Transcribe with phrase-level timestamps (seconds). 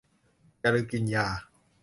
[0.59, 1.27] อย่าลืมกินยา